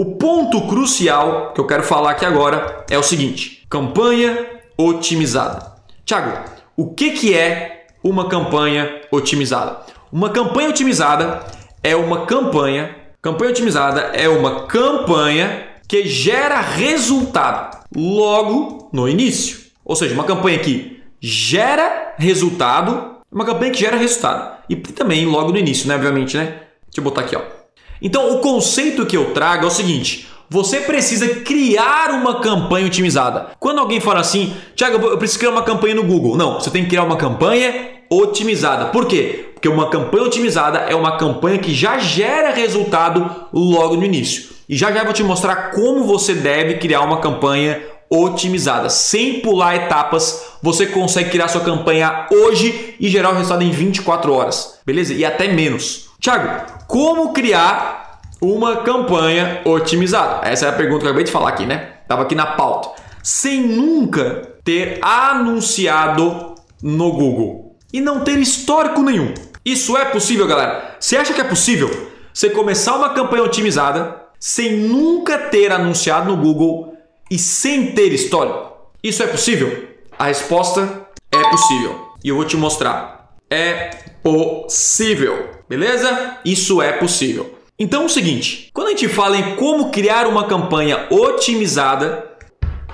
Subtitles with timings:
[0.00, 5.74] O ponto crucial que eu quero falar aqui agora é o seguinte: campanha otimizada.
[6.06, 6.38] Tiago,
[6.74, 9.80] o que, que é uma campanha otimizada?
[10.10, 11.44] Uma campanha otimizada
[11.84, 12.96] é uma campanha.
[13.20, 19.66] Campanha otimizada é uma campanha que gera resultado logo no início.
[19.84, 24.62] Ou seja, uma campanha que gera resultado, uma campanha que gera resultado.
[24.66, 25.94] E também logo no início, né?
[25.94, 26.44] Obviamente, né?
[26.86, 27.59] Deixa eu botar aqui, ó.
[28.00, 33.52] Então, o conceito que eu trago é o seguinte: você precisa criar uma campanha otimizada.
[33.60, 36.36] Quando alguém fala assim, Tiago, eu preciso criar uma campanha no Google.
[36.36, 38.86] Não, você tem que criar uma campanha otimizada.
[38.86, 39.50] Por quê?
[39.54, 44.50] Porque uma campanha otimizada é uma campanha que já gera resultado logo no início.
[44.68, 47.80] E já já vou te mostrar como você deve criar uma campanha
[48.10, 48.88] otimizada.
[48.90, 54.32] Sem pular etapas, você consegue criar sua campanha hoje e gerar o resultado em 24
[54.32, 54.80] horas.
[54.84, 55.14] Beleza?
[55.14, 56.09] E até menos.
[56.20, 60.46] Tiago, como criar uma campanha otimizada?
[60.46, 61.94] Essa é a pergunta que eu acabei de falar aqui, né?
[62.06, 62.90] Tava aqui na pauta.
[63.22, 69.32] Sem nunca ter anunciado no Google e não ter histórico nenhum.
[69.64, 70.94] Isso é possível, galera?
[71.00, 76.36] Você acha que é possível você começar uma campanha otimizada sem nunca ter anunciado no
[76.36, 76.94] Google
[77.30, 78.90] e sem ter histórico?
[79.02, 79.88] Isso é possível?
[80.18, 82.10] A resposta é possível.
[82.22, 83.36] E eu vou te mostrar.
[83.50, 83.88] É
[84.22, 85.59] possível.
[85.70, 86.38] Beleza?
[86.44, 87.54] Isso é possível.
[87.78, 92.28] Então é o seguinte, quando a gente fala em como criar uma campanha otimizada,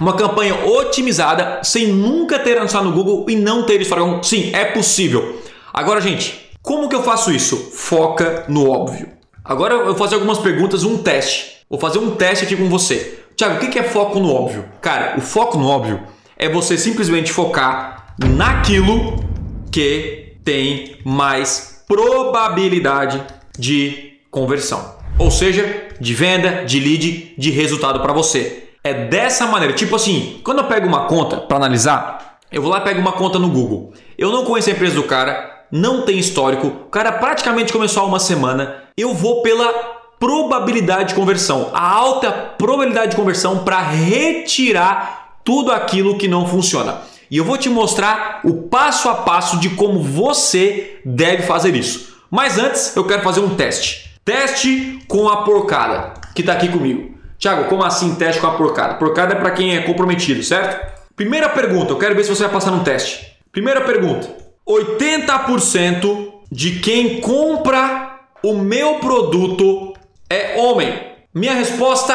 [0.00, 4.64] uma campanha otimizada sem nunca ter anunciado no Google e não ter história, sim, é
[4.64, 5.38] possível.
[5.70, 7.58] Agora, gente, como que eu faço isso?
[7.74, 9.10] Foca no óbvio.
[9.44, 11.58] Agora eu vou fazer algumas perguntas, um teste.
[11.68, 13.18] Vou fazer um teste aqui com você.
[13.36, 14.64] Tiago, o que é foco no óbvio?
[14.80, 16.00] Cara, o foco no óbvio
[16.38, 19.22] é você simplesmente focar naquilo
[19.70, 23.22] que tem mais probabilidade
[23.58, 24.96] de conversão.
[25.18, 28.70] Ou seja, de venda, de lead, de resultado para você.
[28.82, 29.74] É dessa maneira.
[29.74, 33.12] Tipo assim, quando eu pego uma conta para analisar, eu vou lá e pego uma
[33.12, 33.92] conta no Google.
[34.18, 38.06] Eu não conheço a empresa do cara, não tem histórico, o cara praticamente começou há
[38.06, 38.84] uma semana.
[38.96, 39.72] Eu vou pela
[40.18, 47.00] probabilidade de conversão, a alta probabilidade de conversão para retirar tudo aquilo que não funciona.
[47.32, 52.18] E eu vou te mostrar o passo a passo de como você deve fazer isso.
[52.30, 54.20] Mas antes, eu quero fazer um teste.
[54.22, 57.14] Teste com a porcada, que está aqui comigo.
[57.38, 58.96] Tiago, como assim teste com a porcada?
[58.96, 60.92] Porcada é para quem é comprometido, certo?
[61.16, 63.34] Primeira pergunta, eu quero ver se você vai passar no teste.
[63.50, 64.28] Primeira pergunta:
[64.68, 69.94] 80% de quem compra o meu produto
[70.28, 71.00] é homem.
[71.34, 72.14] Minha resposta,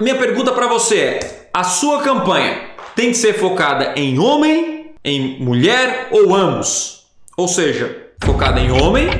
[0.00, 2.65] minha pergunta para você é: a sua campanha
[2.96, 7.04] tem que ser focada em homem, em mulher ou ambos.
[7.36, 9.10] Ou seja, focada em homem,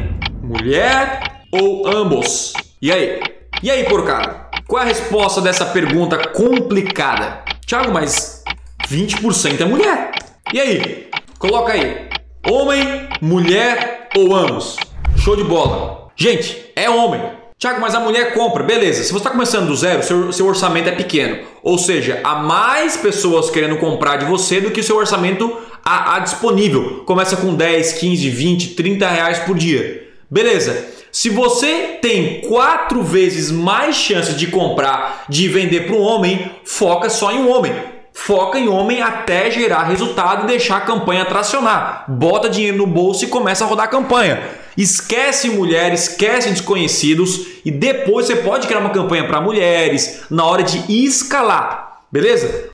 [0.43, 2.55] mulher ou ambos.
[2.81, 3.21] E aí?
[3.63, 4.47] E aí, porcada?
[4.67, 7.45] Qual é a resposta dessa pergunta complicada?
[7.67, 8.43] Tiago, mas
[8.89, 10.13] 20% é mulher.
[10.55, 11.11] E aí?
[11.39, 12.09] Coloca aí.
[12.49, 14.77] Homem, mulher ou ambos?
[15.19, 16.09] Show de bola.
[16.17, 17.21] Gente, é homem.
[17.59, 19.03] Tiago, mas a mulher compra, beleza.
[19.03, 21.39] Se você está começando do zero, seu, seu orçamento é pequeno.
[21.63, 26.19] Ou seja, há mais pessoas querendo comprar de você do que seu orçamento há, há
[26.19, 27.03] disponível.
[27.07, 30.07] Começa com 10, 15, 20, 30 reais por dia.
[30.31, 30.87] Beleza.
[31.11, 37.09] Se você tem quatro vezes mais chances de comprar, de vender para um homem, foca
[37.09, 37.73] só em um homem.
[38.13, 42.05] Foca em homem até gerar resultado e deixar a campanha tracionar.
[42.07, 44.66] Bota dinheiro no bolso e começa a rodar a campanha.
[44.77, 50.63] Esquece mulheres, esquece desconhecidos e depois você pode criar uma campanha para mulheres na hora
[50.63, 52.03] de escalar.
[52.13, 52.71] Beleza?